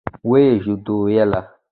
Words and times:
ويې 0.29 0.51
ژدويله. 0.63 1.41